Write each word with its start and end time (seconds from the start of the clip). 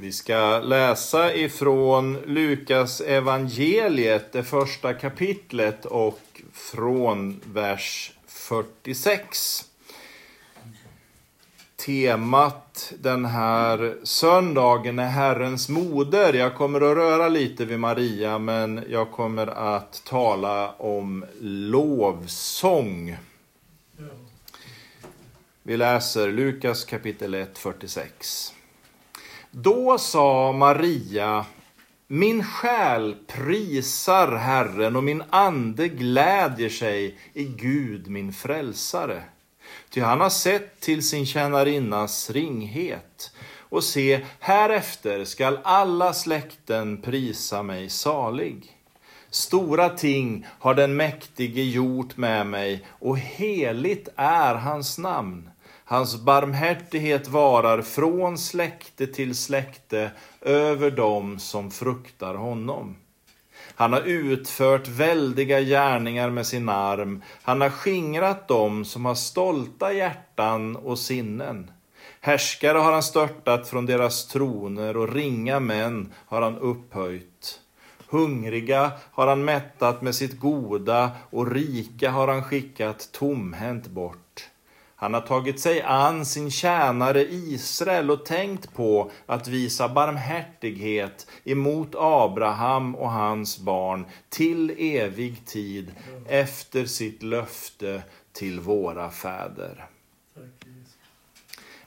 Vi 0.00 0.12
ska 0.12 0.60
läsa 0.60 1.34
ifrån 1.34 2.18
Lukas 2.26 3.00
evangeliet, 3.00 4.32
det 4.32 4.42
första 4.42 4.94
kapitlet 4.94 5.86
och 5.86 6.42
från 6.52 7.40
vers 7.44 8.12
46. 8.26 9.64
Temat 11.86 12.92
den 12.98 13.24
här 13.24 13.96
söndagen 14.02 14.98
är 14.98 15.08
Herrens 15.08 15.68
moder. 15.68 16.32
Jag 16.32 16.54
kommer 16.54 16.80
att 16.80 16.96
röra 16.96 17.28
lite 17.28 17.64
vid 17.64 17.78
Maria, 17.78 18.38
men 18.38 18.84
jag 18.88 19.10
kommer 19.10 19.46
att 19.46 20.02
tala 20.04 20.72
om 20.72 21.24
lovsång. 21.40 23.16
Vi 25.62 25.76
läser 25.76 26.32
Lukas 26.32 26.84
kapitel 26.84 27.34
1, 27.34 27.58
46. 27.58 28.54
Då 29.52 29.98
sa 29.98 30.52
Maria, 30.52 31.46
min 32.06 32.44
själ 32.44 33.16
prisar 33.26 34.36
Herren 34.36 34.96
och 34.96 35.04
min 35.04 35.22
ande 35.30 35.88
glädjer 35.88 36.68
sig 36.68 37.18
i 37.32 37.44
Gud 37.44 38.08
min 38.08 38.32
frälsare. 38.32 39.22
Ty 39.90 40.00
han 40.00 40.20
har 40.20 40.30
sett 40.30 40.80
till 40.80 41.08
sin 41.08 41.26
tjänarinnas 41.26 42.30
ringhet. 42.30 43.32
Och 43.58 43.84
se, 43.84 44.20
härefter 44.38 45.24
skall 45.24 45.58
alla 45.62 46.12
släkten 46.12 47.02
prisa 47.02 47.62
mig 47.62 47.88
salig. 47.88 48.76
Stora 49.30 49.88
ting 49.88 50.46
har 50.58 50.74
den 50.74 50.96
mäktige 50.96 51.62
gjort 51.62 52.16
med 52.16 52.46
mig 52.46 52.86
och 52.88 53.18
heligt 53.18 54.08
är 54.16 54.54
hans 54.54 54.98
namn. 54.98 55.50
Hans 55.90 56.16
barmhärtighet 56.16 57.28
varar 57.28 57.82
från 57.82 58.38
släkte 58.38 59.06
till 59.06 59.34
släkte 59.34 60.10
över 60.40 60.90
dem 60.90 61.38
som 61.38 61.70
fruktar 61.70 62.34
honom. 62.34 62.96
Han 63.74 63.92
har 63.92 64.00
utfört 64.00 64.88
väldiga 64.88 65.60
gärningar 65.60 66.30
med 66.30 66.46
sin 66.46 66.68
arm. 66.68 67.22
Han 67.42 67.60
har 67.60 67.70
skingrat 67.70 68.48
dem 68.48 68.84
som 68.84 69.04
har 69.04 69.14
stolta 69.14 69.92
hjärtan 69.92 70.76
och 70.76 70.98
sinnen. 70.98 71.70
Härskare 72.20 72.78
har 72.78 72.92
han 72.92 73.02
störtat 73.02 73.68
från 73.68 73.86
deras 73.86 74.26
troner 74.26 74.96
och 74.96 75.12
ringa 75.14 75.60
män 75.60 76.12
har 76.26 76.42
han 76.42 76.58
upphöjt. 76.58 77.60
Hungriga 78.08 78.92
har 79.12 79.26
han 79.26 79.44
mättat 79.44 80.02
med 80.02 80.14
sitt 80.14 80.40
goda 80.40 81.10
och 81.30 81.52
rika 81.52 82.10
har 82.10 82.28
han 82.28 82.44
skickat 82.44 83.08
tomhänt 83.12 83.86
bort. 83.86 84.49
Han 85.00 85.14
har 85.14 85.20
tagit 85.20 85.60
sig 85.60 85.82
an 85.82 86.26
sin 86.26 86.50
tjänare 86.50 87.24
Israel 87.24 88.10
och 88.10 88.24
tänkt 88.24 88.74
på 88.74 89.10
att 89.26 89.48
visa 89.48 89.88
barmhärtighet 89.88 91.26
emot 91.44 91.94
Abraham 91.94 92.94
och 92.94 93.10
hans 93.10 93.58
barn 93.58 94.06
till 94.28 94.70
evig 94.78 95.46
tid 95.46 95.92
efter 96.28 96.84
sitt 96.84 97.22
löfte 97.22 98.02
till 98.32 98.60
våra 98.60 99.10
fäder. 99.10 99.86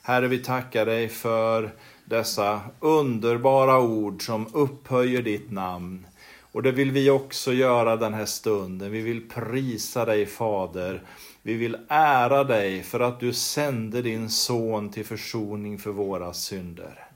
Herre, 0.01 0.27
vi 0.27 0.39
tackar 0.39 0.85
dig 0.85 1.09
för 1.09 1.73
dessa 2.05 2.61
underbara 2.79 3.79
ord 3.79 4.25
som 4.25 4.47
upphöjer 4.53 5.21
ditt 5.21 5.51
namn. 5.51 6.07
Och 6.41 6.63
det 6.63 6.71
vill 6.71 6.91
vi 6.91 7.09
också 7.09 7.53
göra 7.53 7.95
den 7.95 8.13
här 8.13 8.25
stunden. 8.25 8.91
Vi 8.91 9.01
vill 9.01 9.29
prisa 9.29 10.05
dig 10.05 10.25
Fader 10.25 11.01
vi 11.43 11.53
vill 11.53 11.77
ära 11.87 12.43
dig 12.43 12.83
för 12.83 12.99
att 12.99 13.19
du 13.19 13.33
sände 13.33 14.01
din 14.01 14.29
son 14.29 14.89
till 14.89 15.05
försoning 15.05 15.79
för 15.79 15.91
våra 15.91 16.33
synder. 16.33 17.07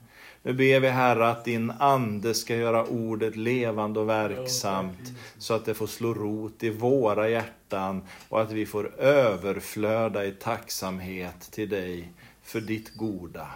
Nu 0.42 0.52
ber 0.52 0.80
vi 0.80 0.88
Herre 0.88 1.28
att 1.28 1.44
din 1.44 1.70
ande 1.70 2.34
ska 2.34 2.56
göra 2.56 2.84
ordet 2.84 3.36
levande 3.36 4.00
och 4.00 4.08
verksamt 4.08 5.12
så 5.38 5.54
att 5.54 5.64
det 5.64 5.74
får 5.74 5.86
slå 5.86 6.14
rot 6.14 6.62
i 6.62 6.70
våra 6.70 7.28
hjärtan 7.28 8.02
och 8.28 8.40
att 8.40 8.52
vi 8.52 8.66
får 8.66 9.00
överflöda 9.00 10.24
i 10.24 10.32
tacksamhet 10.32 11.40
till 11.50 11.68
dig 11.68 12.12
för 12.42 12.60
ditt 12.60 12.94
goda. 12.96 13.48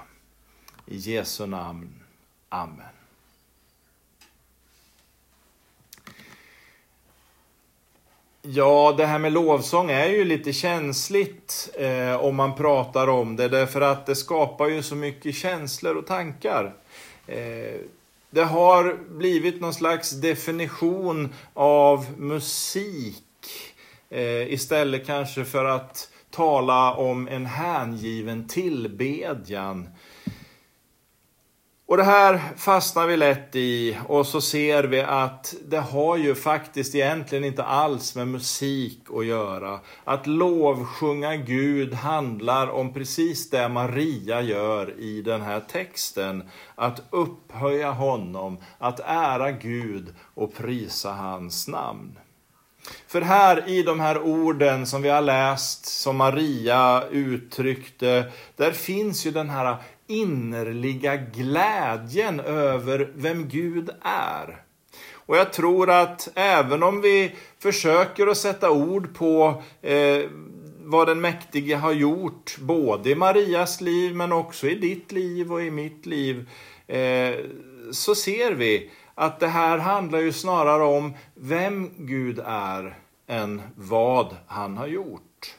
I 0.87 0.97
Jesu 0.97 1.47
namn. 1.47 1.95
Amen. 2.49 3.02
Ja, 8.45 8.95
det 8.97 9.07
här 9.07 9.19
med 9.19 9.33
lovsång 9.33 9.91
är 9.91 10.07
ju 10.07 10.25
lite 10.25 10.53
känsligt 10.53 11.71
eh, 11.79 12.15
om 12.15 12.37
man 12.37 12.55
pratar 12.55 13.09
om 13.09 13.37
det, 13.37 13.49
därför 13.49 13.81
att 13.81 14.07
det 14.07 14.15
skapar 14.15 14.69
ju 14.69 14.83
så 14.83 14.95
mycket 14.95 15.35
känslor 15.35 15.97
och 15.97 16.07
tankar. 16.07 16.75
Eh, 17.27 17.81
det 18.31 18.45
har 18.45 18.97
blivit 19.11 19.61
någon 19.61 19.75
slags 19.75 20.11
definition 20.11 21.33
av 21.55 22.07
musik 22.17 23.25
eh, 24.11 24.53
istället 24.53 25.07
kanske 25.07 25.45
för 25.45 25.65
att 25.65 26.09
tala 26.31 26.95
om 26.95 27.29
en 27.29 27.47
hängiven 27.47 28.49
tillbedjan 28.49 29.89
och 31.93 31.99
det 31.99 32.05
här 32.05 32.41
fastnar 32.57 33.07
vi 33.07 33.17
lätt 33.17 33.57
i 33.57 33.99
och 34.09 34.27
så 34.27 34.41
ser 34.41 34.85
vi 34.85 35.01
att 35.01 35.55
det 35.65 35.81
har 35.81 36.17
ju 36.17 36.35
faktiskt 36.35 36.95
egentligen 36.95 37.45
inte 37.45 37.63
alls 37.63 38.15
med 38.15 38.29
musik 38.29 38.99
att 39.17 39.27
göra. 39.27 39.81
Att 40.05 40.27
lovsjunga 40.27 41.37
Gud 41.37 41.95
handlar 41.95 42.71
om 42.71 42.93
precis 42.93 43.51
det 43.51 43.69
Maria 43.69 44.41
gör 44.41 45.01
i 45.01 45.23
den 45.23 45.43
här 45.43 45.61
texten. 45.61 46.51
Att 46.75 47.03
upphöja 47.11 47.91
honom, 47.91 48.59
att 48.79 49.01
ära 49.05 49.51
Gud 49.51 50.15
och 50.35 50.55
prisa 50.55 51.13
hans 51.13 51.69
namn. 51.69 52.19
För 53.07 53.21
här 53.21 53.69
i 53.69 53.83
de 53.83 54.01
här 54.01 54.23
orden 54.23 54.87
som 54.87 55.03
vi 55.03 55.09
har 55.09 55.21
läst, 55.21 55.87
som 55.87 56.17
Maria 56.17 57.05
uttryckte, 57.11 58.33
där 58.57 58.73
finns 58.73 59.27
ju 59.27 59.31
den 59.31 59.51
här 59.51 59.77
innerliga 60.21 61.17
glädjen 61.17 62.41
över 62.41 63.13
vem 63.15 63.49
Gud 63.49 63.91
är. 64.03 64.63
Och 65.15 65.37
jag 65.37 65.53
tror 65.53 65.91
att 65.91 66.29
även 66.35 66.83
om 66.83 67.01
vi 67.01 67.35
försöker 67.59 68.27
att 68.27 68.37
sätta 68.37 68.71
ord 68.71 69.15
på 69.15 69.63
eh, 69.83 70.23
vad 70.85 71.09
den 71.09 71.21
mäktige 71.21 71.75
har 71.75 71.93
gjort, 71.93 72.57
både 72.59 73.11
i 73.11 73.15
Marias 73.15 73.81
liv 73.81 74.17
men 74.17 74.33
också 74.33 74.67
i 74.67 74.75
ditt 74.75 75.13
liv 75.13 75.53
och 75.53 75.63
i 75.63 75.71
mitt 75.71 76.07
liv, 76.07 76.51
eh, 76.87 77.35
så 77.93 78.15
ser 78.15 78.53
vi 78.53 78.91
att 79.15 79.41
det 79.41 79.49
här 79.49 79.79
handlar 79.79 80.19
ju 80.19 80.33
snarare 80.33 80.83
om 80.83 81.13
vem 81.35 81.91
Gud 81.97 82.41
är 82.47 82.99
än 83.27 83.63
vad 83.75 84.37
han 84.47 84.77
har 84.77 84.87
gjort. 84.87 85.57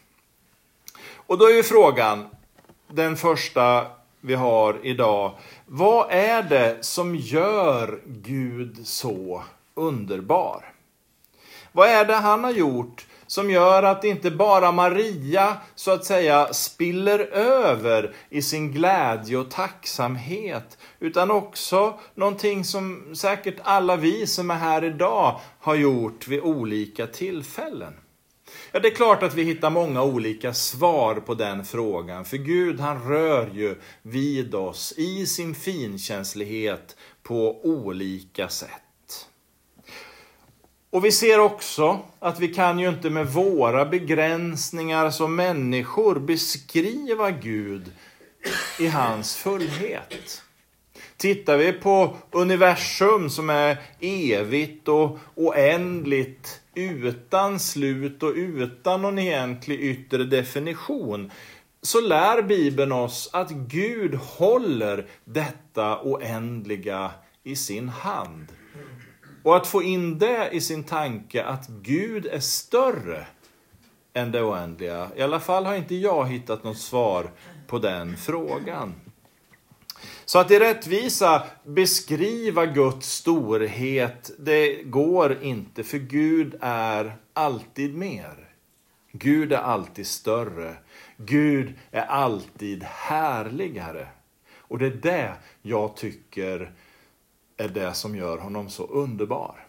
Och 1.16 1.38
då 1.38 1.46
är 1.46 1.53
ju 1.53 1.63
frågan, 1.63 2.28
den 2.88 3.18
första 3.18 3.88
vi 4.23 4.35
har 4.35 4.79
idag. 4.84 5.31
Vad 5.66 6.11
är 6.11 6.44
det 6.44 6.78
som 6.81 7.16
gör 7.16 8.01
Gud 8.06 8.88
så 8.88 9.44
underbar? 9.75 10.66
Vad 11.72 11.89
är 11.89 12.06
det 12.06 12.16
han 12.16 12.44
har 12.44 12.51
gjort 12.51 13.06
som 13.28 13.50
gör 13.50 13.83
att 13.83 14.03
inte 14.03 14.31
bara 14.31 14.72
Maria 14.72 15.57
så 15.75 15.91
att 15.91 16.06
säga 16.06 16.53
spiller 16.53 17.19
över 17.38 18.16
i 18.29 18.41
sin 18.41 18.72
glädje 18.72 19.38
och 19.38 19.51
tacksamhet 19.51 20.78
utan 21.00 21.31
också 21.31 22.00
någonting 22.16 22.66
som 22.66 23.16
säkert 23.16 23.57
alla 23.63 23.95
vi 23.95 24.28
som 24.28 24.51
är 24.51 24.56
här 24.56 24.83
idag 24.83 25.39
har 25.59 25.75
gjort 25.75 26.28
vid 26.28 26.41
olika 26.41 27.07
tillfällen. 27.07 27.94
Ja, 28.72 28.80
det 28.80 28.88
är 28.88 28.96
klart 28.96 29.24
att 29.24 29.34
vi 29.34 29.44
hittar 29.44 29.69
många 29.69 30.03
olika 30.03 30.53
svar 30.53 31.16
på 31.16 31.34
den 31.34 31.66
frågan. 31.66 32.25
För 32.25 32.38
Gud, 32.38 32.80
han 32.80 33.09
rör 33.09 33.52
ju 33.53 33.75
vid 34.02 34.56
oss 34.56 34.94
i 34.97 35.25
sin 35.25 35.56
finkänslighet 35.56 36.95
på 37.24 37.66
olika 37.66 38.50
sätt. 38.50 39.30
Och 40.89 41.06
vi 41.06 41.12
ser 41.12 41.39
också 41.39 42.00
att 42.19 42.39
vi 42.39 42.54
kan 42.54 42.80
ju 42.80 42.89
inte 42.89 43.10
med 43.10 43.27
våra 43.27 43.86
begränsningar 43.86 45.10
som 45.10 45.36
människor 45.36 46.19
beskriva 46.19 47.31
Gud 47.31 47.92
i 48.80 48.88
hans 48.88 49.36
fullhet. 49.36 50.44
Tittar 51.24 51.58
vi 51.58 51.74
på 51.74 52.18
universum 52.31 53.30
som 53.30 53.50
är 53.50 53.78
evigt 54.00 54.88
och 54.88 55.18
oändligt 55.36 56.62
utan 56.74 57.60
slut 57.60 58.24
och 58.24 58.34
utan 58.36 59.02
någon 59.02 59.20
egentlig 59.20 59.80
yttre 59.80 60.24
definition 60.24 61.31
så 61.81 62.02
lär 62.02 62.42
Bibeln 62.42 62.92
oss 62.92 63.30
att 63.34 63.52
Gud 63.52 64.16
håller 64.16 65.08
detta 65.25 66.00
oändliga 66.02 67.12
i 67.44 67.56
sin 67.56 67.90
hand. 67.90 68.48
Och 69.44 69.56
att 69.56 69.68
få 69.68 69.84
in 69.84 70.20
det 70.20 70.50
i 70.52 70.62
sin 70.62 70.84
tanke 70.84 71.44
att 71.44 71.68
Gud 71.68 72.25
är 72.25 72.40
större 72.40 73.28
än 74.14 74.31
det 74.31 74.44
oändliga. 74.44 75.10
I 75.16 75.22
alla 75.22 75.40
fall 75.40 75.66
har 75.66 75.75
inte 75.75 75.96
jag 75.96 76.25
hittat 76.25 76.64
något 76.64 76.78
svar 76.78 77.31
på 77.68 77.80
den 77.80 78.18
frågan. 78.18 78.94
Så 80.25 80.40
att 80.40 80.52
i 80.52 80.60
rättvisa 80.60 81.44
beskriva 81.64 82.66
Guds 82.66 83.10
storhet, 83.10 84.31
det 84.38 84.84
går 84.84 85.44
inte, 85.44 85.84
för 85.84 85.98
Gud 85.98 86.56
är 86.62 87.16
alltid 87.34 87.98
mer. 87.98 88.50
Gud 89.12 89.54
är 89.54 89.58
alltid 89.58 90.08
större. 90.08 90.75
Gud 91.18 91.74
är 91.92 92.06
alltid 92.06 92.84
härligare. 92.84 94.08
Och 94.58 94.80
det 94.80 94.86
är 94.86 95.00
det 95.02 95.34
jag 95.62 95.96
tycker 95.96 96.72
är 97.58 97.68
det 97.68 97.94
som 97.94 98.16
gör 98.16 98.38
honom 98.38 98.70
så 98.70 98.84
underbar. 98.88 99.68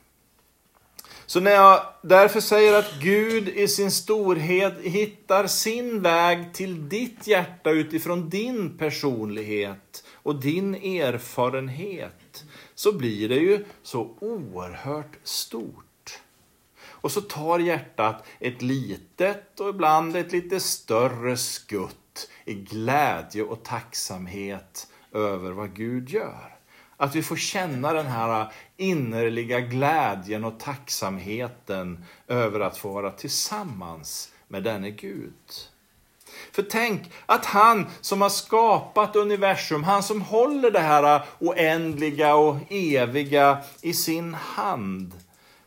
Så 1.27 1.41
när 1.41 1.51
jag 1.51 1.81
därför 2.03 2.41
säger 2.41 2.79
att 2.79 3.01
Gud 3.01 3.49
i 3.49 3.69
sin 3.69 3.91
storhet 3.91 4.75
hittar 4.83 5.47
sin 5.47 6.03
väg 6.03 6.55
till 6.55 6.89
ditt 6.89 7.27
hjärta 7.27 7.71
utifrån 7.71 8.31
din 8.31 8.79
personlighet 8.79 10.05
och 10.25 10.41
din 10.41 10.75
erfarenhet, 10.75 12.45
så 12.75 12.93
blir 12.93 13.29
det 13.29 13.37
ju 13.37 13.65
så 13.83 14.17
oerhört 14.21 15.19
stort. 15.23 16.21
Och 16.87 17.13
så 17.13 17.21
tar 17.21 17.59
hjärtat 17.59 18.27
ett 18.41 18.63
litet 18.63 19.61
och 19.61 19.69
ibland 19.69 20.17
ett 20.17 20.33
lite 20.33 20.61
större 20.61 21.37
skutt 21.37 22.31
i 22.45 22.55
glädje 22.55 23.43
och 23.43 23.63
tacksamhet 23.63 24.89
över 25.13 25.53
vad 25.53 25.77
Gud 25.77 26.09
gör. 26.09 26.57
Att 26.97 27.15
vi 27.15 27.23
får 27.23 27.37
känna 27.37 27.93
den 27.93 28.07
här 28.07 28.53
innerliga 28.77 29.61
glädjen 29.61 30.45
och 30.45 30.61
tacksamheten 30.61 32.05
över 32.29 32.61
att 32.61 32.77
få 32.77 32.93
vara 32.93 33.11
tillsammans 33.11 34.33
med 34.49 34.63
denne 34.63 34.91
Gud. 34.91 35.35
För 36.53 36.63
tänk 36.63 37.03
att 37.27 37.45
han 37.45 37.87
som 38.01 38.23
har 38.23 38.29
skapat 38.29 39.17
universum, 39.17 39.85
han 39.85 40.03
som 40.03 40.23
håller 40.23 40.71
det 40.71 40.81
här 40.81 41.23
oändliga 41.39 42.35
och 42.35 42.57
eviga 42.71 43.59
i 43.83 43.93
sin 43.93 44.35
hand. 44.35 45.13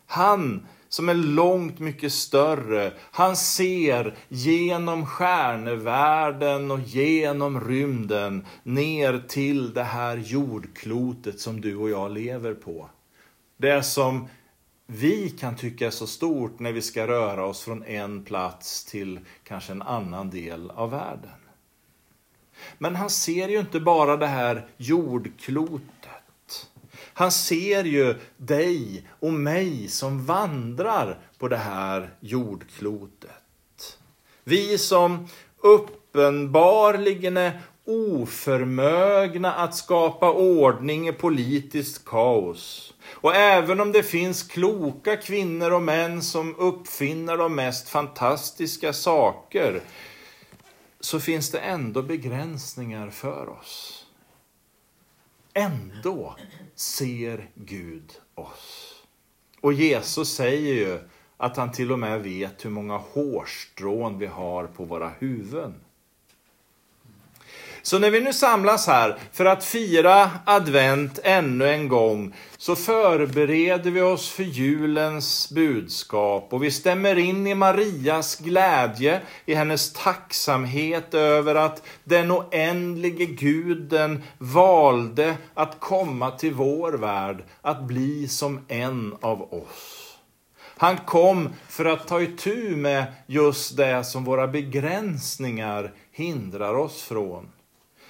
Han 0.06 0.68
som 0.89 1.09
är 1.09 1.13
långt 1.13 1.79
mycket 1.79 2.13
större. 2.13 2.91
Han 3.12 3.35
ser 3.35 4.15
genom 4.27 5.06
stjärnevärlden 5.06 6.71
och 6.71 6.79
genom 6.79 7.68
rymden 7.68 8.45
ner 8.63 9.24
till 9.27 9.74
det 9.74 9.83
här 9.83 10.18
jordklotet 10.18 11.39
som 11.39 11.62
du 11.62 11.75
och 11.75 11.89
jag 11.89 12.12
lever 12.12 12.53
på. 12.53 12.89
Det 13.57 13.83
som 13.83 14.27
vi 14.88 15.30
kan 15.30 15.56
tycka 15.56 15.88
är 15.88 15.92
så 15.92 16.07
stort 16.07 16.60
när 16.60 16.72
vi 16.72 16.81
ska 16.81 17.07
röra 17.07 17.45
oss 17.45 17.62
från 17.62 17.84
en 17.84 18.24
plats 18.24 18.86
till 18.86 19.19
kanske 19.44 19.72
en 19.72 19.81
annan 19.81 20.30
del 20.30 20.72
av 20.72 20.92
världen. 20.92 21.39
Men 22.78 22.95
han 22.95 23.10
ser 23.10 23.48
ju 23.48 23.60
inte 23.60 23.80
bara 23.80 24.18
det 24.18 24.28
här 24.28 24.68
jordklotet 24.78 25.84
han 27.18 27.31
ser 27.31 27.84
ju 27.84 28.16
dig 28.38 29.07
och 29.19 29.34
mig 29.34 29.88
som 29.88 30.25
vandrar 30.25 31.19
på 31.38 31.48
det 31.48 31.57
här 31.57 32.10
jordklotet. 32.19 33.98
Vi 34.44 34.78
som 34.78 35.28
uppenbarligen 35.57 37.38
är 37.38 37.62
oförmögna 37.88 39.54
att 39.54 39.75
skapa 39.75 40.31
ordning 40.31 41.07
i 41.07 41.13
politiskt 41.13 42.06
kaos. 42.06 42.94
Och 43.10 43.36
även 43.36 43.80
om 43.80 43.92
det 43.92 44.04
finns 44.04 44.44
kloka 44.44 45.18
kvinnor 45.18 45.72
och 45.72 45.81
män 45.81 46.22
som 46.22 46.56
uppfinner 46.56 47.38
de 47.38 47.56
mest 47.56 47.89
fantastiska 47.89 48.94
saker 48.94 49.81
så 51.00 51.19
finns 51.19 51.51
det 51.51 51.60
ändå 51.60 52.01
begränsningar 52.01 53.10
för 53.10 53.50
oss. 53.50 54.06
Ändå 55.54 56.36
ser 56.75 57.50
Gud 57.56 58.12
oss. 58.36 58.94
Och 59.62 59.74
Jesus 59.74 60.36
säger 60.36 60.74
ju 60.74 61.00
att 61.38 61.57
han 61.57 61.72
till 61.72 61.92
och 61.92 62.00
med 62.00 62.24
vet 62.24 62.66
hur 62.66 62.69
många 62.69 62.98
hårstrån 62.98 64.19
vi 64.19 64.25
har 64.25 64.68
på 64.68 64.84
våra 64.84 65.10
huvuden. 65.10 65.74
Så 67.88 68.00
när 68.00 68.12
vi 68.12 68.19
nu 68.19 68.34
samlas 68.34 68.88
här 68.88 69.18
för 69.31 69.45
att 69.45 69.63
fira 69.63 70.31
advent 70.45 71.19
ännu 71.24 71.69
en 71.69 71.88
gång 71.88 72.34
så 72.57 72.75
förbereder 72.75 73.92
vi 73.92 74.01
oss 74.01 74.30
för 74.30 74.44
julens 74.44 75.51
budskap 75.51 76.54
och 76.54 76.63
vi 76.63 76.72
stämmer 76.72 77.18
in 77.18 77.48
i 77.48 77.56
Marias 77.56 78.36
glädje, 78.36 79.22
i 79.45 79.54
hennes 79.54 79.94
tacksamhet 79.94 81.13
över 81.13 81.56
att 81.56 81.84
den 82.04 82.31
oändlige 82.31 83.25
guden 83.25 84.24
valde 84.38 85.38
att 85.54 85.80
komma 85.80 86.31
till 86.31 86.54
vår 86.54 86.94
värld, 86.94 87.44
att 87.62 87.84
bli 87.84 88.28
som 88.28 88.60
en 88.68 89.16
av 89.22 89.54
oss. 89.54 90.18
Han 90.78 90.98
kom 90.98 91.50
för 91.69 91.86
att 91.86 92.07
ta 92.07 92.22
itu 92.22 92.75
med 92.75 93.06
just 93.28 93.78
det 93.78 94.04
som 94.04 94.24
våra 94.24 94.48
begränsningar 94.48 95.94
hindrar 96.12 96.74
oss 96.74 97.01
från. 97.01 97.50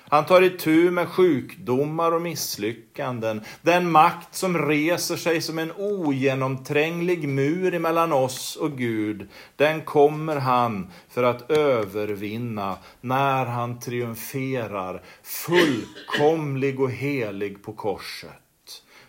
Han 0.10 0.26
tar 0.26 0.42
itu 0.42 0.92
med 0.92 1.08
sjukdomar 1.08 2.12
och 2.12 2.22
misslyckanden. 2.22 3.42
Den 3.62 3.92
makt 3.92 4.36
som 4.36 4.58
reser 4.58 5.16
sig 5.16 5.42
som 5.42 5.60
en 5.60 5.72
ogenomtränglig 5.72 7.30
mur 7.30 7.74
emellan 7.74 8.14
oss 8.14 8.56
och 8.56 8.78
Gud, 8.78 9.30
den 9.56 9.82
kommer 9.82 10.36
han 10.36 10.92
för 11.10 11.24
att 11.24 11.52
övervinna 11.52 12.78
när 13.02 13.46
han 13.46 13.80
triumferar 13.80 15.04
fullkomlig 15.24 16.80
och 16.80 16.92
helig 16.92 17.64
på 17.64 17.74
korset. 17.74 18.32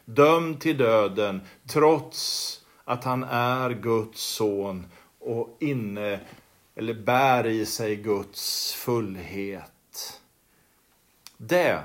Dömd 0.05 0.61
till 0.61 0.79
döden 0.79 1.41
trots 1.67 2.55
att 2.85 3.05
han 3.05 3.25
är 3.25 3.71
Guds 3.71 4.21
son 4.21 4.87
och 5.21 5.57
inne 5.61 6.21
eller 6.77 6.95
bär 6.95 7.47
i 7.47 7.67
sig 7.67 7.97
Guds 7.97 8.73
fullhet. 8.73 9.78
Det 11.41 11.83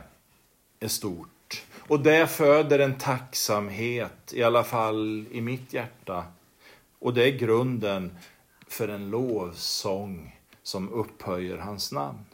är 0.80 0.88
stort. 0.88 1.64
Och 1.88 2.00
det 2.00 2.28
föder 2.28 2.80
en 2.80 2.98
tacksamhet, 2.98 4.34
i 4.34 4.44
alla 4.44 4.64
fall 4.64 5.26
i 5.32 5.42
mitt 5.42 5.74
hjärta. 5.74 6.26
Och 7.00 7.14
det 7.14 7.24
är 7.24 7.38
grunden 7.38 8.18
för 8.68 8.88
en 8.88 9.10
lovsång 9.10 10.40
som 10.64 10.90
upphöjer 10.90 11.58
hans 11.58 11.92
namn. 11.92 12.26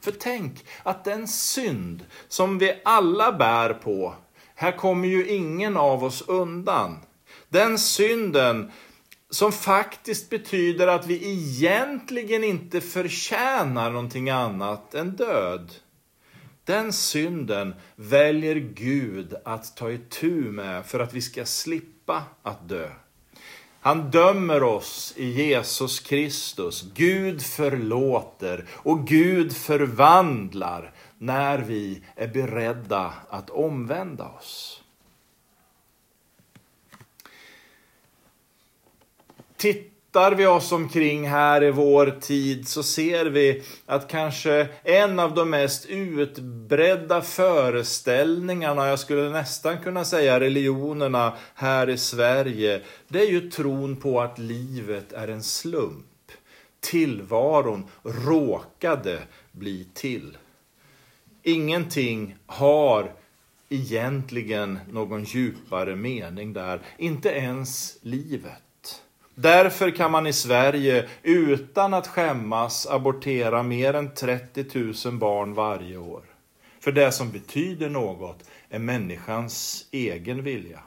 För 0.00 0.12
tänk 0.12 0.64
att 0.82 1.04
den 1.04 1.28
synd 1.28 2.04
som 2.28 2.58
vi 2.58 2.80
alla 2.84 3.32
bär 3.32 3.74
på, 3.74 4.14
här 4.54 4.72
kommer 4.72 5.08
ju 5.08 5.28
ingen 5.28 5.76
av 5.76 6.04
oss 6.04 6.22
undan. 6.22 6.98
Den 7.48 7.78
synden 7.78 8.70
som 9.30 9.52
faktiskt 9.52 10.30
betyder 10.30 10.86
att 10.86 11.06
vi 11.06 11.28
egentligen 11.32 12.44
inte 12.44 12.80
förtjänar 12.80 13.90
någonting 13.90 14.30
annat 14.30 14.94
än 14.94 15.16
död. 15.16 15.74
Den 16.64 16.92
synden 16.92 17.74
väljer 17.96 18.56
Gud 18.56 19.34
att 19.44 19.76
ta 19.76 19.90
itu 19.90 20.50
med 20.50 20.86
för 20.86 21.00
att 21.00 21.14
vi 21.14 21.22
ska 21.22 21.44
slippa 21.44 22.22
att 22.42 22.68
dö. 22.68 22.90
Han 23.80 24.10
dömer 24.10 24.62
oss 24.62 25.14
i 25.16 25.30
Jesus 25.30 26.00
Kristus. 26.00 26.84
Gud 26.94 27.42
förlåter 27.42 28.64
och 28.72 29.06
Gud 29.06 29.56
förvandlar 29.56 30.92
när 31.18 31.58
vi 31.58 32.02
är 32.14 32.28
beredda 32.28 33.14
att 33.28 33.50
omvända 33.50 34.28
oss. 34.28 34.82
Titta 39.56 39.93
tittar 40.14 40.34
vi 40.34 40.46
oss 40.46 40.72
omkring 40.72 41.28
här 41.28 41.62
i 41.62 41.70
vår 41.70 42.06
tid 42.20 42.68
så 42.68 42.82
ser 42.82 43.26
vi 43.26 43.62
att 43.86 44.08
kanske 44.08 44.68
en 44.82 45.18
av 45.18 45.34
de 45.34 45.50
mest 45.50 45.86
utbredda 45.86 47.22
föreställningarna, 47.22 48.88
jag 48.88 48.98
skulle 48.98 49.30
nästan 49.30 49.78
kunna 49.78 50.04
säga 50.04 50.40
religionerna 50.40 51.36
här 51.54 51.88
i 51.88 51.98
Sverige, 51.98 52.80
det 53.08 53.20
är 53.20 53.30
ju 53.30 53.50
tron 53.50 53.96
på 53.96 54.20
att 54.20 54.38
livet 54.38 55.12
är 55.12 55.28
en 55.28 55.42
slump. 55.42 56.32
Tillvaron 56.80 57.84
råkade 58.02 59.18
bli 59.52 59.86
till. 59.94 60.36
Ingenting 61.42 62.36
har 62.46 63.12
egentligen 63.68 64.78
någon 64.90 65.24
djupare 65.24 65.96
mening 65.96 66.52
där, 66.52 66.80
inte 66.98 67.28
ens 67.28 67.98
livet. 68.02 68.64
Därför 69.34 69.90
kan 69.90 70.10
man 70.10 70.26
i 70.26 70.32
Sverige 70.32 71.08
utan 71.22 71.94
att 71.94 72.06
skämmas 72.06 72.86
abortera 72.86 73.62
mer 73.62 73.94
än 73.94 74.14
30 74.14 75.04
000 75.08 75.18
barn 75.18 75.54
varje 75.54 75.96
år. 75.96 76.22
För 76.80 76.92
det 76.92 77.12
som 77.12 77.30
betyder 77.30 77.88
något 77.88 78.44
är 78.68 78.78
människans 78.78 79.84
egen 79.90 80.42
vilja. 80.42 80.80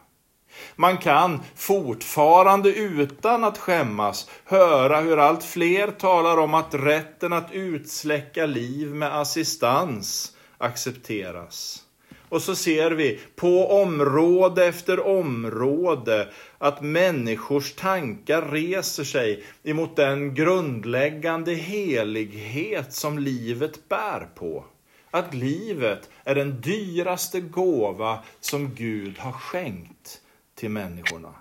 Man 0.75 0.97
kan 0.97 1.39
fortfarande 1.55 2.69
utan 2.73 3.43
att 3.43 3.57
skämmas 3.57 4.29
höra 4.45 4.99
hur 4.99 5.17
allt 5.17 5.43
fler 5.43 5.91
talar 5.91 6.37
om 6.37 6.53
att 6.53 6.73
rätten 6.73 7.33
att 7.33 7.51
utsläcka 7.51 8.45
liv 8.45 8.87
med 8.87 9.19
assistans 9.19 10.33
accepteras. 10.57 11.86
Och 12.29 12.41
så 12.41 12.55
ser 12.55 12.91
vi 12.91 13.19
på 13.35 13.67
område 13.81 14.65
efter 14.65 15.07
område 15.07 16.33
att 16.57 16.81
människors 16.81 17.73
tankar 17.73 18.41
reser 18.41 19.03
sig 19.03 19.43
emot 19.63 19.95
den 19.95 20.33
grundläggande 20.33 21.53
helighet 21.53 22.93
som 22.93 23.19
livet 23.19 23.89
bär 23.89 24.27
på. 24.35 24.65
Att 25.11 25.33
livet 25.33 26.09
är 26.23 26.35
den 26.35 26.61
dyraste 26.61 27.39
gåva 27.39 28.23
som 28.39 28.75
Gud 28.75 29.17
har 29.17 29.31
skänkt 29.31 30.21
till 30.55 30.69
människorna. 30.69 31.33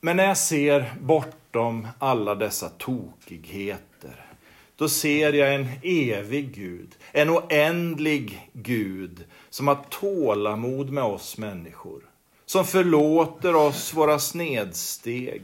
Men 0.00 0.16
när 0.16 0.24
jag 0.24 0.38
ser 0.38 0.94
bortom 1.00 1.88
alla 1.98 2.34
dessa 2.34 2.68
tokigheter 2.68 4.31
då 4.76 4.88
ser 4.88 5.32
jag 5.32 5.54
en 5.54 5.68
evig 5.82 6.54
Gud, 6.54 6.96
en 7.12 7.30
oändlig 7.30 8.50
Gud 8.52 9.24
som 9.50 9.68
har 9.68 9.78
tålamod 9.90 10.90
med 10.90 11.04
oss 11.04 11.38
människor, 11.38 12.02
som 12.46 12.64
förlåter 12.64 13.54
oss 13.54 13.94
våra 13.94 14.18
snedsteg. 14.18 15.42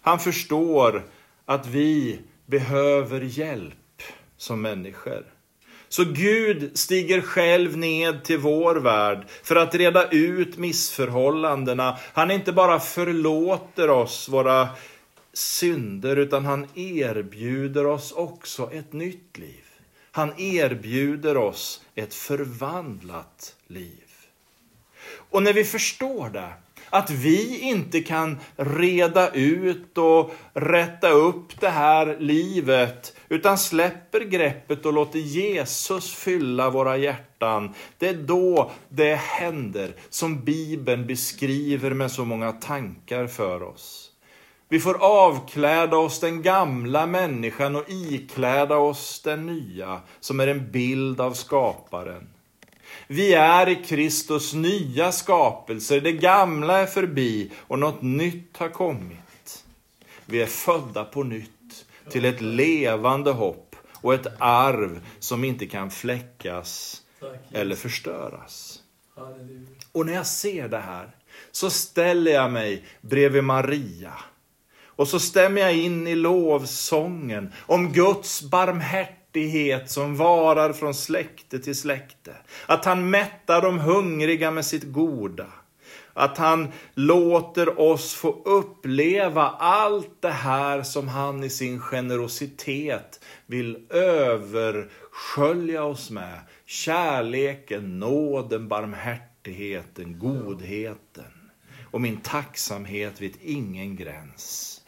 Han 0.00 0.18
förstår 0.18 1.04
att 1.44 1.66
vi 1.66 2.18
behöver 2.46 3.20
hjälp 3.20 4.02
som 4.36 4.62
människor. 4.62 5.24
Så 5.88 6.04
Gud 6.04 6.70
stiger 6.78 7.20
själv 7.20 7.76
ned 7.76 8.24
till 8.24 8.38
vår 8.38 8.74
värld 8.74 9.26
för 9.42 9.56
att 9.56 9.74
reda 9.74 10.08
ut 10.08 10.58
missförhållandena. 10.58 11.98
Han 12.12 12.30
inte 12.30 12.52
bara 12.52 12.80
förlåter 12.80 13.90
oss 13.90 14.28
våra 14.28 14.68
synder, 15.32 16.16
utan 16.16 16.44
han 16.44 16.66
erbjuder 16.74 17.86
oss 17.86 18.12
också 18.12 18.70
ett 18.72 18.92
nytt 18.92 19.38
liv. 19.38 19.64
Han 20.10 20.40
erbjuder 20.40 21.36
oss 21.36 21.84
ett 21.94 22.14
förvandlat 22.14 23.56
liv. 23.66 24.04
Och 25.30 25.42
när 25.42 25.52
vi 25.52 25.64
förstår 25.64 26.30
det, 26.30 26.52
att 26.90 27.10
vi 27.10 27.58
inte 27.58 28.00
kan 28.00 28.38
reda 28.56 29.30
ut 29.30 29.98
och 29.98 30.34
rätta 30.54 31.10
upp 31.10 31.60
det 31.60 31.68
här 31.68 32.16
livet, 32.20 33.16
utan 33.28 33.58
släpper 33.58 34.20
greppet 34.20 34.86
och 34.86 34.92
låter 34.92 35.18
Jesus 35.18 36.14
fylla 36.14 36.70
våra 36.70 36.96
hjärtan. 36.96 37.74
Det 37.98 38.08
är 38.08 38.14
då 38.14 38.70
det 38.88 39.14
händer 39.14 39.94
som 40.10 40.44
Bibeln 40.44 41.06
beskriver 41.06 41.90
med 41.90 42.10
så 42.10 42.24
många 42.24 42.52
tankar 42.52 43.26
för 43.26 43.62
oss. 43.62 44.11
Vi 44.72 44.80
får 44.80 45.02
avkläda 45.02 45.96
oss 45.96 46.20
den 46.20 46.42
gamla 46.42 47.06
människan 47.06 47.76
och 47.76 47.84
ikläda 47.88 48.76
oss 48.76 49.22
den 49.24 49.46
nya, 49.46 50.00
som 50.20 50.40
är 50.40 50.46
en 50.46 50.70
bild 50.70 51.20
av 51.20 51.32
skaparen. 51.32 52.28
Vi 53.06 53.34
är 53.34 53.68
i 53.68 53.84
Kristus 53.84 54.54
nya 54.54 55.12
skapelser, 55.12 56.00
det 56.00 56.12
gamla 56.12 56.78
är 56.78 56.86
förbi 56.86 57.50
och 57.56 57.78
något 57.78 58.02
nytt 58.02 58.56
har 58.56 58.68
kommit. 58.68 59.64
Vi 60.26 60.42
är 60.42 60.46
födda 60.46 61.04
på 61.04 61.22
nytt 61.22 61.86
till 62.10 62.24
ett 62.24 62.40
levande 62.40 63.30
hopp 63.30 63.76
och 63.92 64.14
ett 64.14 64.26
arv 64.38 65.00
som 65.18 65.44
inte 65.44 65.66
kan 65.66 65.90
fläckas 65.90 67.02
eller 67.50 67.76
förstöras. 67.76 68.80
Och 69.92 70.06
när 70.06 70.12
jag 70.12 70.26
ser 70.26 70.68
det 70.68 70.80
här 70.80 71.16
så 71.50 71.70
ställer 71.70 72.32
jag 72.32 72.52
mig 72.52 72.84
bredvid 73.00 73.44
Maria 73.44 74.12
och 74.96 75.08
så 75.08 75.20
stämmer 75.20 75.60
jag 75.60 75.76
in 75.76 76.06
i 76.06 76.14
lovsången 76.14 77.52
om 77.60 77.92
Guds 77.92 78.42
barmhärtighet 78.42 79.90
som 79.90 80.16
varar 80.16 80.72
från 80.72 80.94
släkte 80.94 81.58
till 81.58 81.76
släkte. 81.76 82.36
Att 82.66 82.84
han 82.84 83.10
mättar 83.10 83.62
de 83.62 83.78
hungriga 83.78 84.50
med 84.50 84.64
sitt 84.64 84.84
goda. 84.84 85.46
Att 86.14 86.38
han 86.38 86.72
låter 86.94 87.80
oss 87.80 88.14
få 88.14 88.42
uppleva 88.44 89.42
allt 89.48 90.22
det 90.22 90.30
här 90.30 90.82
som 90.82 91.08
han 91.08 91.44
i 91.44 91.50
sin 91.50 91.80
generositet 91.80 93.24
vill 93.46 93.86
överskölja 93.90 95.84
oss 95.84 96.10
med. 96.10 96.40
Kärleken, 96.66 97.98
nåden, 97.98 98.68
barmhärtigheten, 98.68 100.18
godheten. 100.18 101.50
Och 101.90 102.00
min 102.00 102.16
tacksamhet 102.16 103.22
vet 103.22 103.36
ingen 103.42 103.96
gräns. 103.96 104.81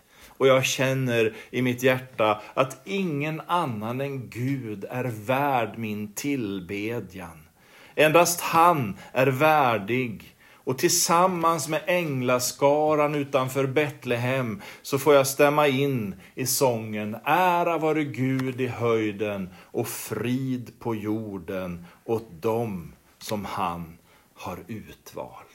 Och 0.44 0.48
jag 0.48 0.64
känner 0.64 1.34
i 1.50 1.62
mitt 1.62 1.82
hjärta 1.82 2.40
att 2.54 2.80
ingen 2.84 3.42
annan 3.46 4.00
än 4.00 4.28
Gud 4.30 4.84
är 4.90 5.04
värd 5.04 5.78
min 5.78 6.12
tillbedjan. 6.12 7.48
Endast 7.94 8.40
han 8.40 8.96
är 9.12 9.26
värdig. 9.26 10.36
Och 10.54 10.78
tillsammans 10.78 11.68
med 11.68 11.82
änglaskaran 11.86 13.14
utanför 13.14 13.66
Betlehem 13.66 14.62
så 14.82 14.98
får 14.98 15.14
jag 15.14 15.26
stämma 15.26 15.68
in 15.68 16.14
i 16.34 16.46
sången 16.46 17.16
Ära 17.24 17.78
vare 17.78 18.04
Gud 18.04 18.60
i 18.60 18.66
höjden 18.66 19.48
och 19.62 19.88
frid 19.88 20.72
på 20.78 20.94
jorden 20.94 21.86
åt 22.04 22.42
dem 22.42 22.92
som 23.18 23.44
han 23.44 23.98
har 24.34 24.58
utvalt. 24.66 25.53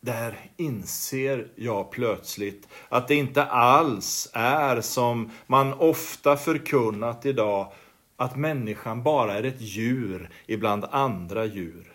Där 0.00 0.50
inser 0.56 1.48
jag 1.56 1.90
plötsligt 1.90 2.68
att 2.88 3.08
det 3.08 3.14
inte 3.14 3.44
alls 3.44 4.30
är 4.32 4.80
som 4.80 5.30
man 5.46 5.72
ofta 5.72 6.36
förkunnat 6.36 7.26
idag, 7.26 7.72
att 8.16 8.36
människan 8.36 9.02
bara 9.02 9.34
är 9.34 9.42
ett 9.42 9.60
djur 9.60 10.30
ibland 10.46 10.84
andra 10.84 11.44
djur. 11.44 11.92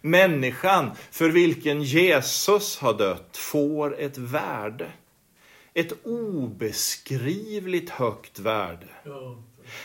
Människan 0.00 0.90
för 1.10 1.28
vilken 1.28 1.82
Jesus 1.82 2.78
har 2.78 2.94
dött 2.94 3.36
får 3.36 4.00
ett 4.00 4.18
värde. 4.18 4.92
Ett 5.74 6.06
obeskrivligt 6.06 7.90
högt 7.90 8.38
värde. 8.38 8.88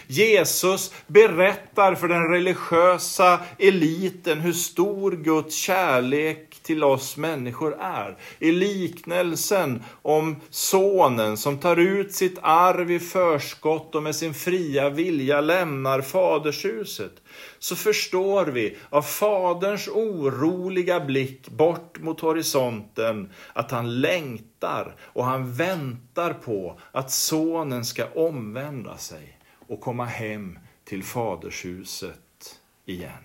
Jesus 0.08 0.94
berättar 1.08 1.96
för 1.96 2.08
den 2.08 2.28
religiösa 2.28 3.40
eliten 3.58 4.40
hur 4.40 4.54
stor 4.54 5.12
Guds 5.12 5.56
kärlek 5.56 6.60
till 6.62 6.84
oss 6.84 7.18
människor 7.18 7.78
är. 7.80 8.18
I 8.40 8.52
liknelsen 8.52 9.84
om 10.02 10.36
sonen 10.50 11.38
som 11.38 11.58
tar 11.58 11.78
ut 11.78 12.14
sitt 12.14 12.40
arv 12.42 12.92
i 12.92 13.00
förskott 13.00 13.96
och 13.96 14.04
med 14.04 14.16
sin 14.16 14.34
fria 14.34 14.90
vilja 14.90 15.42
lämnar 15.42 16.02
fadershuset, 16.02 17.14
så 17.60 17.76
förstår 17.76 18.46
vi 18.46 18.78
av 18.90 19.02
faderns 19.02 19.88
oroliga 19.88 21.00
blick 21.00 21.50
bort 21.50 22.00
mot 22.00 22.20
horisonten 22.20 23.30
att 23.54 23.72
han 23.72 24.02
längtar 24.02 24.96
och 25.02 25.26
han 25.26 25.54
väntar 25.54 26.34
på 26.34 26.80
att 26.92 27.12
sonen 27.12 27.86
ska 27.86 28.06
omvända 28.16 28.98
sig 28.98 29.39
och 29.70 29.82
komma 29.82 30.06
hem 30.06 30.60
till 30.84 31.04
fadershuset 31.04 32.60
igen. 32.86 33.24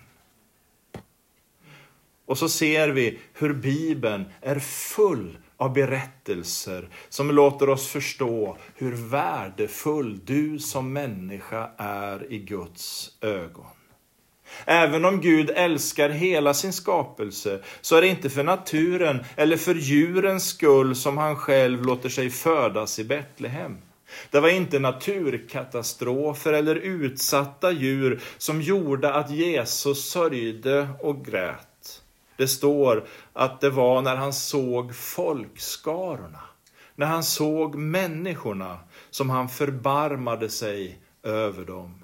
Och 2.25 2.37
så 2.37 2.49
ser 2.49 2.89
vi 2.89 3.19
hur 3.33 3.53
Bibeln 3.53 4.25
är 4.41 4.59
full 4.59 5.37
av 5.57 5.73
berättelser 5.73 6.89
som 7.09 7.31
låter 7.31 7.69
oss 7.69 7.87
förstå 7.87 8.57
hur 8.75 8.91
värdefull 8.91 10.19
du 10.25 10.59
som 10.59 10.93
människa 10.93 11.69
är 11.77 12.31
i 12.31 12.39
Guds 12.39 13.11
ögon. 13.21 13.65
Även 14.65 15.05
om 15.05 15.21
Gud 15.21 15.49
älskar 15.49 16.09
hela 16.09 16.53
sin 16.53 16.73
skapelse 16.73 17.63
så 17.81 17.95
är 17.95 18.01
det 18.01 18.07
inte 18.07 18.29
för 18.29 18.43
naturen 18.43 19.23
eller 19.35 19.57
för 19.57 19.75
djurens 19.75 20.49
skull 20.49 20.95
som 20.95 21.17
han 21.17 21.35
själv 21.35 21.83
låter 21.83 22.09
sig 22.09 22.29
födas 22.29 22.99
i 22.99 23.03
Betlehem. 23.03 23.77
Det 24.31 24.39
var 24.39 24.49
inte 24.49 24.79
naturkatastrofer 24.79 26.53
eller 26.53 26.75
utsatta 26.75 27.71
djur 27.71 28.21
som 28.37 28.61
gjorde 28.61 29.13
att 29.13 29.31
Jesus 29.31 30.09
sörjde 30.09 30.89
och 31.01 31.25
grät. 31.25 32.01
Det 32.37 32.47
står 32.47 33.07
att 33.33 33.61
det 33.61 33.69
var 33.69 34.01
när 34.01 34.15
han 34.15 34.33
såg 34.33 34.95
folkskarorna, 34.95 36.41
när 36.95 37.05
han 37.05 37.23
såg 37.23 37.75
människorna, 37.75 38.79
som 39.09 39.29
han 39.29 39.49
förbarmade 39.49 40.49
sig 40.49 40.99
över 41.23 41.65
dem. 41.65 42.03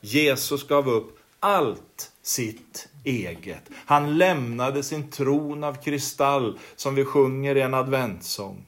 Jesus 0.00 0.68
gav 0.68 0.88
upp 0.88 1.18
allt 1.40 2.12
sitt 2.22 2.88
eget. 3.04 3.62
Han 3.86 4.18
lämnade 4.18 4.82
sin 4.82 5.10
tron 5.10 5.64
av 5.64 5.74
kristall, 5.82 6.58
som 6.76 6.94
vi 6.94 7.04
sjunger 7.04 7.56
i 7.56 7.60
en 7.60 7.74
adventssång. 7.74 8.64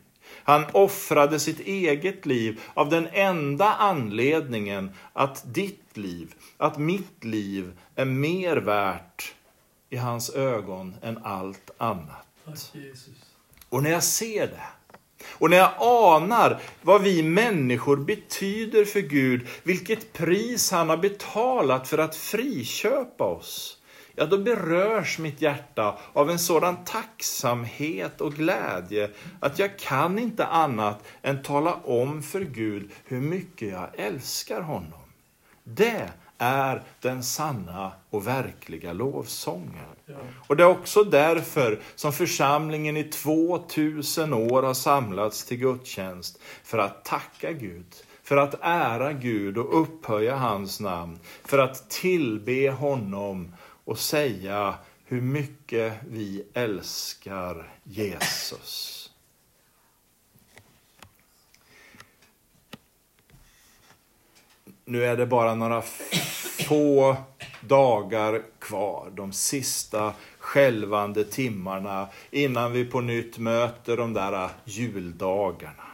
Han 0.48 0.64
offrade 0.72 1.40
sitt 1.40 1.60
eget 1.60 2.26
liv 2.26 2.60
av 2.74 2.88
den 2.88 3.08
enda 3.12 3.74
anledningen 3.74 4.90
att 5.12 5.54
ditt 5.54 5.96
liv, 5.96 6.34
att 6.56 6.78
mitt 6.78 7.24
liv 7.24 7.72
är 7.94 8.04
mer 8.04 8.56
värt 8.56 9.34
i 9.90 9.96
hans 9.96 10.30
ögon 10.30 10.94
än 11.02 11.18
allt 11.24 11.70
annat. 11.78 12.26
Och 13.68 13.82
när 13.82 13.90
jag 13.90 14.02
ser 14.02 14.46
det, 14.46 14.62
Och 15.28 15.50
när 15.50 15.56
jag 15.56 15.72
anar 15.78 16.60
vad 16.82 17.02
vi 17.02 17.22
människor 17.22 17.96
betyder 17.96 18.84
för 18.84 19.00
Gud, 19.00 19.46
vilket 19.62 20.12
pris 20.12 20.70
han 20.70 20.88
har 20.88 20.96
betalat 20.96 21.88
för 21.88 21.98
att 21.98 22.16
friköpa 22.16 23.24
oss, 23.24 23.77
ja 24.18 24.26
då 24.26 24.38
berörs 24.38 25.18
mitt 25.18 25.42
hjärta 25.42 25.98
av 26.12 26.30
en 26.30 26.38
sådan 26.38 26.84
tacksamhet 26.84 28.20
och 28.20 28.32
glädje 28.32 29.10
att 29.40 29.58
jag 29.58 29.78
kan 29.78 30.18
inte 30.18 30.46
annat 30.46 31.04
än 31.22 31.42
tala 31.42 31.74
om 31.74 32.22
för 32.22 32.40
Gud 32.40 32.90
hur 33.04 33.20
mycket 33.20 33.68
jag 33.68 33.88
älskar 33.96 34.60
honom. 34.60 35.00
Det 35.64 36.08
är 36.38 36.82
den 37.00 37.22
sanna 37.22 37.92
och 38.10 38.26
verkliga 38.26 38.92
lovsången. 38.92 39.96
Och 40.46 40.56
det 40.56 40.62
är 40.62 40.68
också 40.68 41.04
därför 41.04 41.80
som 41.94 42.12
församlingen 42.12 42.96
i 42.96 43.04
2000 43.04 44.32
år 44.32 44.62
har 44.62 44.74
samlats 44.74 45.44
till 45.44 45.56
gudstjänst 45.56 46.38
för 46.64 46.78
att 46.78 47.04
tacka 47.04 47.52
Gud, 47.52 47.86
för 48.22 48.36
att 48.36 48.54
ära 48.60 49.12
Gud 49.12 49.58
och 49.58 49.82
upphöja 49.82 50.36
hans 50.36 50.80
namn, 50.80 51.18
för 51.44 51.58
att 51.58 51.90
tillbe 51.90 52.70
honom 52.70 53.54
och 53.88 53.98
säga 53.98 54.74
hur 55.04 55.20
mycket 55.20 55.92
vi 56.08 56.44
älskar 56.54 57.70
Jesus. 57.84 59.10
Nu 64.84 65.04
är 65.04 65.16
det 65.16 65.26
bara 65.26 65.54
några 65.54 65.82
få 66.68 67.16
dagar 67.60 68.42
kvar, 68.58 69.10
de 69.14 69.32
sista 69.32 70.12
skälvande 70.38 71.24
timmarna 71.24 72.08
innan 72.30 72.72
vi 72.72 72.84
på 72.84 73.00
nytt 73.00 73.38
möter 73.38 73.96
de 73.96 74.12
där 74.12 74.48
juldagarna. 74.64 75.87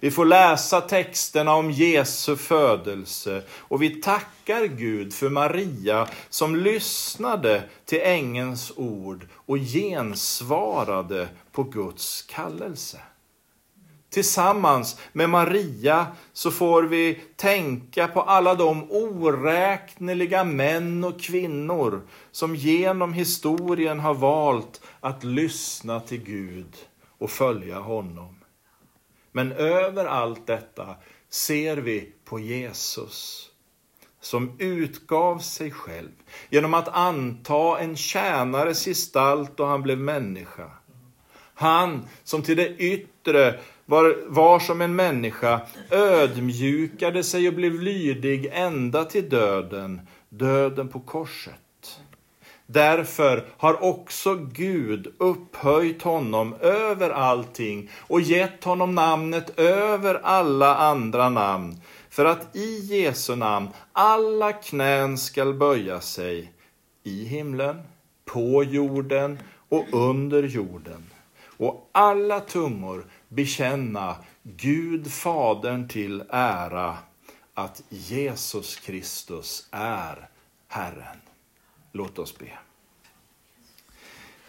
Vi 0.00 0.10
får 0.10 0.24
läsa 0.24 0.80
texterna 0.80 1.54
om 1.54 1.70
Jesu 1.70 2.36
födelse 2.36 3.42
och 3.50 3.82
vi 3.82 3.90
tackar 3.90 4.64
Gud 4.64 5.14
för 5.14 5.28
Maria 5.28 6.08
som 6.28 6.56
lyssnade 6.56 7.62
till 7.84 8.00
ängens 8.02 8.72
ord 8.76 9.26
och 9.34 9.58
gensvarade 9.58 11.28
på 11.52 11.62
Guds 11.62 12.22
kallelse. 12.22 12.98
Tillsammans 14.10 15.00
med 15.12 15.30
Maria 15.30 16.06
så 16.32 16.50
får 16.50 16.82
vi 16.82 17.20
tänka 17.36 18.08
på 18.08 18.22
alla 18.22 18.54
de 18.54 18.86
oräkneliga 18.90 20.44
män 20.44 21.04
och 21.04 21.20
kvinnor 21.20 22.02
som 22.32 22.56
genom 22.56 23.12
historien 23.12 24.00
har 24.00 24.14
valt 24.14 24.80
att 25.00 25.24
lyssna 25.24 26.00
till 26.00 26.24
Gud 26.24 26.76
och 27.18 27.30
följa 27.30 27.78
honom. 27.78 28.37
Men 29.32 29.52
över 29.52 30.04
allt 30.04 30.46
detta 30.46 30.96
ser 31.28 31.76
vi 31.76 32.12
på 32.24 32.38
Jesus 32.38 33.44
som 34.20 34.56
utgav 34.58 35.38
sig 35.38 35.70
själv 35.70 36.10
genom 36.50 36.74
att 36.74 36.88
anta 36.88 37.78
en 37.78 37.96
tjänares 37.96 38.84
gestalt 38.84 39.56
då 39.56 39.64
han 39.64 39.82
blev 39.82 39.98
människa. 39.98 40.70
Han 41.54 42.08
som 42.24 42.42
till 42.42 42.56
det 42.56 42.76
yttre 42.76 43.60
var, 43.86 44.24
var 44.26 44.58
som 44.58 44.80
en 44.80 44.96
människa, 44.96 45.60
ödmjukade 45.90 47.24
sig 47.24 47.48
och 47.48 47.54
blev 47.54 47.80
lydig 47.80 48.50
ända 48.52 49.04
till 49.04 49.28
döden, 49.28 50.00
döden 50.28 50.88
på 50.88 51.00
korset. 51.00 51.54
Därför 52.70 53.44
har 53.56 53.82
också 53.82 54.34
Gud 54.34 55.14
upphöjt 55.18 56.02
honom 56.02 56.54
över 56.60 57.10
allting 57.10 57.90
och 57.98 58.20
gett 58.20 58.64
honom 58.64 58.94
namnet 58.94 59.58
över 59.58 60.14
alla 60.14 60.76
andra 60.76 61.28
namn, 61.28 61.80
för 62.10 62.24
att 62.24 62.56
i 62.56 62.78
Jesu 62.78 63.36
namn 63.36 63.68
alla 63.92 64.52
knän 64.52 65.18
skall 65.18 65.54
böja 65.54 66.00
sig 66.00 66.52
i 67.02 67.24
himlen, 67.24 67.82
på 68.24 68.64
jorden 68.64 69.38
och 69.68 69.84
under 69.92 70.42
jorden, 70.42 71.10
och 71.56 71.90
alla 71.92 72.40
tungor 72.40 73.06
bekänna 73.28 74.16
Gud 74.42 75.12
Fadern 75.12 75.88
till 75.88 76.22
ära 76.30 76.96
att 77.54 77.82
Jesus 77.88 78.76
Kristus 78.76 79.68
är 79.70 80.28
Herren. 80.68 81.27
Låt 81.98 82.18
oss 82.18 82.38
be. 82.38 82.46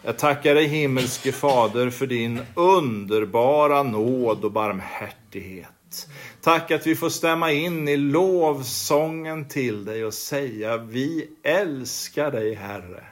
Jag 0.02 0.18
tackar 0.18 0.54
dig 0.54 0.66
himmelske 0.66 1.32
Fader 1.32 1.90
för 1.90 2.06
din 2.06 2.40
underbara 2.54 3.82
nåd 3.82 4.44
och 4.44 4.52
barmhärtighet. 4.52 6.08
Tack 6.40 6.70
att 6.70 6.86
vi 6.86 6.96
får 6.96 7.08
stämma 7.08 7.52
in 7.52 7.88
i 7.88 7.96
lovsången 7.96 9.48
till 9.48 9.84
dig 9.84 10.04
och 10.04 10.14
säga 10.14 10.76
vi 10.76 11.28
älskar 11.42 12.30
dig 12.30 12.54
Herre. 12.54 13.04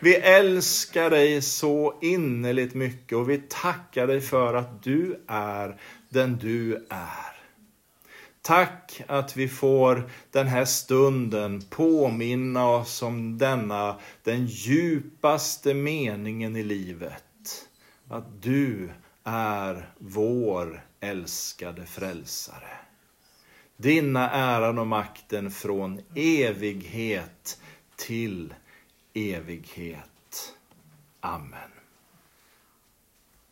Vi 0.00 0.14
älskar 0.14 1.10
dig 1.10 1.42
så 1.42 1.98
innerligt 2.02 2.74
mycket 2.74 3.18
och 3.18 3.30
vi 3.30 3.42
tackar 3.48 4.06
dig 4.06 4.20
för 4.20 4.54
att 4.54 4.82
du 4.82 5.24
är 5.26 5.76
den 6.08 6.38
du 6.38 6.86
är. 6.88 7.37
Tack 8.48 9.02
att 9.06 9.36
vi 9.36 9.48
får 9.48 10.10
den 10.30 10.46
här 10.46 10.64
stunden 10.64 11.62
påminna 11.70 12.68
oss 12.68 13.02
om 13.02 13.38
denna, 13.38 14.00
den 14.22 14.46
djupaste 14.46 15.74
meningen 15.74 16.56
i 16.56 16.62
livet. 16.62 17.68
Att 18.08 18.42
du 18.42 18.90
är 19.24 19.92
vår 19.98 20.84
älskade 21.00 21.86
frälsare. 21.86 22.78
Dina 23.76 24.30
äran 24.30 24.78
och 24.78 24.86
makten 24.86 25.50
från 25.50 26.00
evighet 26.14 27.60
till 27.96 28.54
evighet. 29.14 30.54
Amen. 31.20 31.77